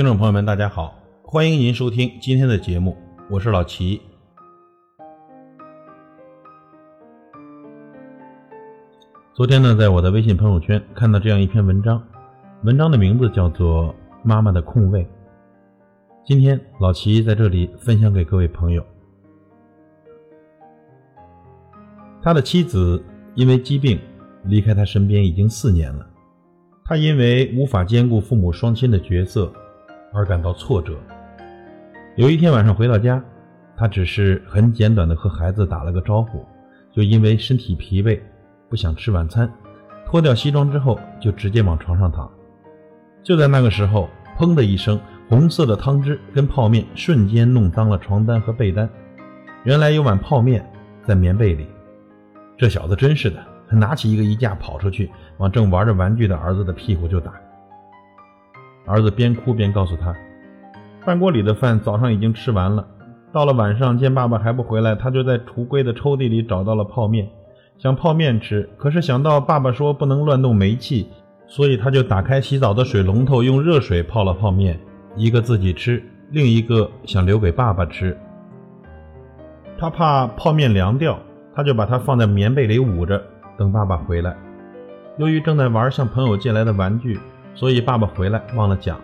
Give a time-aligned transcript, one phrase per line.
[0.00, 2.96] 听众朋友们，大家好，欢迎您收听今天的节目，
[3.28, 4.00] 我是老齐。
[9.34, 12.02] 昨天呢，在我的微信朋友圈看到这样一篇文章，
[12.64, 13.88] 文章的名字叫做
[14.22, 15.04] 《妈妈的空位》。
[16.24, 18.82] 今天老齐在这里分享给各位朋友。
[22.22, 23.04] 他的妻子
[23.34, 24.00] 因为疾病
[24.44, 26.06] 离开他身边已经四年了，
[26.86, 29.52] 他因为无法兼顾父母双亲的角色。
[30.12, 30.94] 而感到挫折。
[32.16, 33.22] 有一天晚上回到家，
[33.76, 36.44] 他只是很简短的和孩子打了个招呼，
[36.92, 38.20] 就因为身体疲惫，
[38.68, 39.50] 不想吃晚餐，
[40.06, 42.30] 脱掉西装之后就直接往床上躺。
[43.22, 48.88] 就在那个时候，砰的一声，红色的汤汁跟泡面瞬间弄脏了床单和被单。
[49.64, 50.68] 原来有碗泡面
[51.04, 51.66] 在棉被里。
[52.56, 53.36] 这小子真是的，
[53.68, 57.32] 他拿起一个衣架跑出去，往正玩着玩具的儿子的屁股就打。
[58.86, 60.14] 儿子边哭边告诉他，
[61.04, 62.86] 饭锅里的饭早上已经吃完了。
[63.32, 67.28] 到了晚上，见爸爸还不回来，他就在橱柜的抽屉里找到了泡面，
[67.78, 68.68] 想泡面吃。
[68.76, 71.06] 可是想到爸爸说不能乱动煤气，
[71.46, 74.80] 所以他就打开洗澡的水龙头，用热水泡了泡面，
[75.14, 78.16] 一个自己吃，另一个想留给爸爸吃。
[79.78, 81.16] 他怕泡面凉掉，
[81.54, 83.22] 他就把它放在棉被里捂着，
[83.56, 84.36] 等爸爸回来。
[85.18, 87.20] 由于正在玩向朋友借来的玩具。
[87.54, 88.98] 所以爸爸回来忘了讲，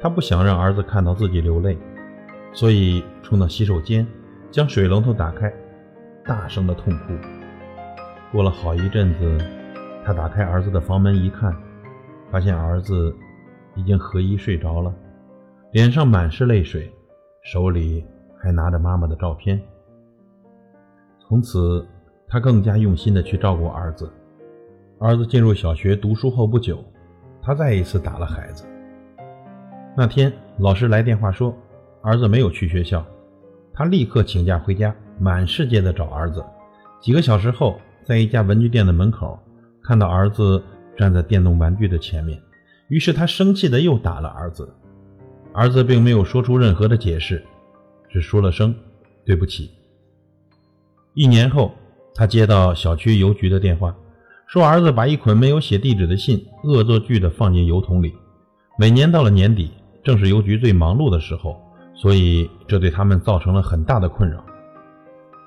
[0.00, 1.76] 他不想让儿子看到自己流泪，
[2.52, 4.06] 所以冲到洗手间，
[4.50, 5.52] 将水龙头打开，
[6.24, 7.12] 大声的痛哭。
[8.32, 9.38] 过了好一阵子，
[10.04, 11.54] 他打开儿子的房门一看，
[12.30, 13.14] 发现儿子
[13.74, 14.94] 已经合衣睡着了，
[15.72, 16.90] 脸上满是泪水，
[17.42, 18.04] 手里
[18.38, 19.60] 还拿着妈妈的照片。
[21.18, 21.86] 从此，
[22.26, 24.10] 他更加用心的去照顾儿子。
[25.00, 26.84] 儿子进入小学读书后不久，
[27.40, 28.64] 他再一次打了孩子。
[29.96, 31.56] 那天老师来电话说，
[32.02, 33.06] 儿子没有去学校，
[33.72, 36.44] 他立刻请假回家，满世界的找儿子。
[37.00, 39.38] 几个小时后，在一家文具店的门口，
[39.84, 40.60] 看到儿子
[40.96, 42.36] 站在电动玩具的前面，
[42.88, 44.68] 于是他生气的又打了儿子。
[45.52, 47.44] 儿子并没有说出任何的解释，
[48.08, 48.74] 只说了声
[49.24, 49.70] 对不起。
[51.14, 51.72] 一年后，
[52.16, 53.94] 他接到小区邮局的电话。
[54.48, 58.16] 说儿子把一捆没有写地址的信恶作剧地放进邮筒里。
[58.78, 59.70] 每年到了年底，
[60.02, 61.60] 正是邮局最忙碌的时候，
[61.94, 64.42] 所以这对他们造成了很大的困扰。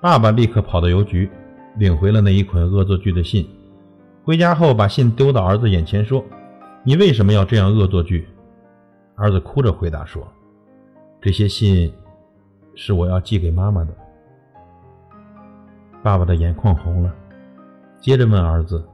[0.00, 1.30] 爸爸立刻跑到邮局，
[1.76, 3.48] 领回了那一捆恶作剧的信。
[4.24, 6.24] 回家后，把信丢到儿子眼前，说
[6.82, 8.26] ：“你为什么要这样恶作剧？”
[9.14, 10.26] 儿子哭着回答说
[11.22, 11.92] ：“这些信
[12.74, 13.94] 是我要寄给妈妈的。”
[16.02, 17.14] 爸爸的眼眶红了。
[18.00, 18.84] 接着问儿子：“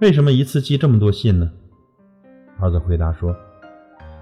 [0.00, 1.50] 为什么一次寄这么多信呢？”
[2.58, 3.34] 儿子回答说：“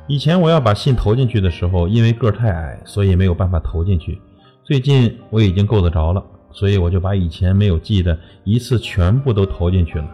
[0.07, 4.21] 以前我要把信投进去的时候，因为个太矮，所以没有办法投进去。
[4.63, 10.09] 最近我已经够得着了，所以我就把以前没有寄的一次全部都投进去了。”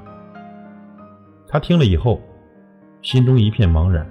[1.49, 2.21] 他听了以后，
[3.03, 4.09] 心中一片茫然，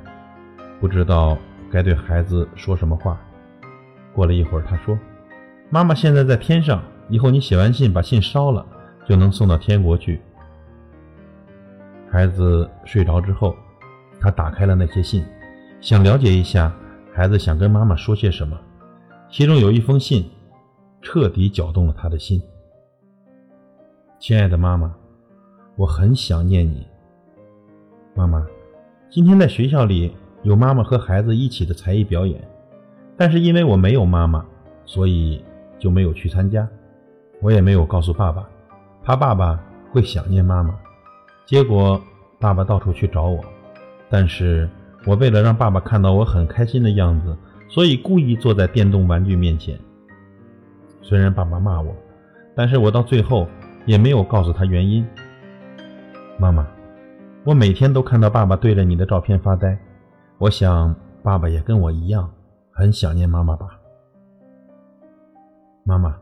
[0.82, 1.38] 不知道
[1.72, 3.18] 该对孩子说什么话。
[4.14, 5.00] 过了一会儿，他说
[5.72, 8.66] ：“妈妈现在在天上，以后你写完信把信烧了。”
[9.08, 10.20] 就能送到天国去。
[12.12, 13.56] 孩子睡着之后，
[14.20, 15.24] 他打开了那些信，
[15.80, 16.76] 想了解一下
[17.14, 18.60] 孩子想跟妈妈说些什么。
[19.30, 20.30] 其中有一封信，
[21.02, 22.42] 彻底搅动了他的心。
[24.20, 24.94] 亲爱的妈妈，
[25.76, 26.86] 我很想念你。
[28.14, 28.46] 妈妈，
[29.10, 30.14] 今天在学校里
[30.44, 32.42] 有妈妈和孩子一起的才艺表演，
[33.16, 34.46] 但是因为我没有妈妈，
[34.86, 35.44] 所以
[35.78, 36.68] 就没有去参加。
[37.42, 38.50] 我也没有告诉爸爸。
[39.08, 39.58] 怕爸爸
[39.90, 40.78] 会想念妈妈，
[41.46, 41.98] 结果
[42.42, 43.42] 爸爸到处去找我，
[44.10, 44.70] 但是
[45.06, 47.34] 我为了让爸爸看到我很开心的样子，
[47.70, 49.80] 所以故意坐在电动玩具面前。
[51.02, 51.96] 虽然爸爸骂我，
[52.54, 53.48] 但是我到最后
[53.86, 55.08] 也没有告诉他原因。
[56.38, 56.68] 妈妈，
[57.46, 59.80] 我每天都看到爸爸对着你的照片发呆，
[60.38, 60.94] 我想
[61.24, 62.30] 爸爸也跟我一样
[62.74, 63.70] 很想念妈妈吧。
[65.86, 66.14] 妈妈，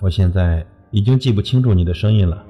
[0.00, 0.66] 我现在。
[0.92, 2.44] 已经记不清楚你的声音了，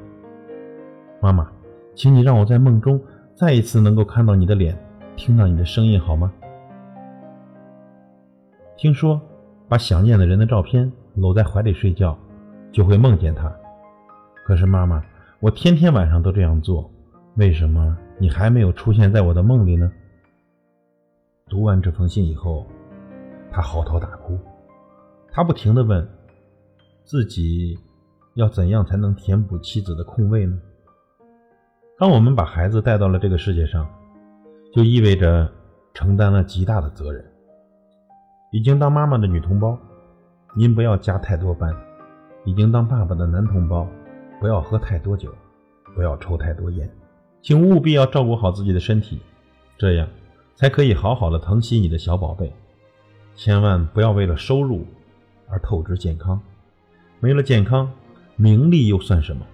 [1.21, 1.49] 妈妈，
[1.95, 3.01] 请你让我在梦中
[3.37, 4.77] 再一次能够看到你的脸，
[5.15, 6.33] 听到你的声音好吗？
[8.77, 9.21] 听说
[9.69, 12.19] 把想念的人的照片搂在怀里睡觉，
[12.73, 13.51] 就会梦见他。
[14.45, 15.01] 可是妈妈，
[15.39, 16.91] 我天天晚上都这样做，
[17.37, 19.91] 为什么你还没有出现在我的梦里呢？
[21.49, 22.67] 读完这封信以后，
[23.53, 24.37] 他嚎啕大哭，
[25.31, 26.05] 他不停的问
[27.05, 27.79] 自己。
[28.35, 30.59] 要怎样才能填补妻子的空位呢？
[31.99, 33.87] 当我们把孩子带到了这个世界上，
[34.75, 35.51] 就意味着
[35.93, 37.23] 承担了极大的责任。
[38.51, 39.79] 已经当妈妈的女同胞，
[40.55, 41.75] 您不要加太多班；
[42.45, 43.87] 已经当爸爸的男同胞，
[44.41, 45.31] 不要喝太多酒，
[45.95, 46.91] 不要抽太多烟，
[47.43, 49.21] 请务必要照顾好自己的身体，
[49.77, 50.09] 这样
[50.55, 52.53] 才可以好好的疼惜你的小宝贝。
[53.35, 54.85] 千万不要为了收入
[55.49, 56.41] 而透支健康，
[57.21, 57.91] 没了健康，
[58.43, 59.47] 名利又算什么？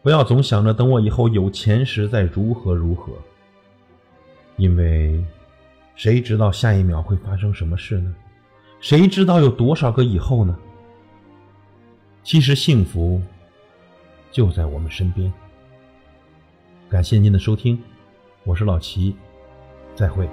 [0.00, 3.12] 不要总想着等我以后有钱时再如何如何，
[4.56, 5.22] 因为
[5.94, 8.14] 谁知道下一秒会发生什么事呢？
[8.80, 10.58] 谁知道有多少个以后呢？
[12.22, 13.20] 其实幸福
[14.30, 15.30] 就在我们身边。
[16.88, 17.78] 感谢您的收听，
[18.44, 19.14] 我是老齐，
[19.94, 20.26] 再会。